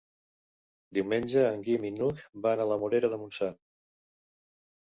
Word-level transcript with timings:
Diumenge 0.97 1.43
en 1.49 1.61
Guillem 1.67 1.85
i 1.89 1.93
n'Hug 1.97 2.25
van 2.47 2.65
a 2.65 2.67
la 2.73 2.81
Morera 2.85 3.15
de 3.15 3.23
Montsant. 3.25 3.63